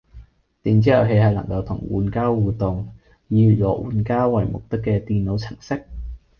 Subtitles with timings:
[0.63, 2.91] 電子遊戲係能夠同玩家互動、
[3.27, 5.85] 以娛樂玩家為目的嘅電腦程式